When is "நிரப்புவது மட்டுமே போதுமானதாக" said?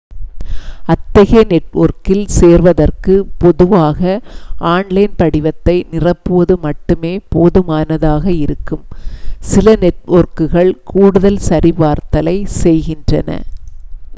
5.91-8.25